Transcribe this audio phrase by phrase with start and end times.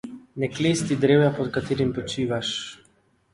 [0.43, 2.57] Ne klesti drevja pod katerim počivaš.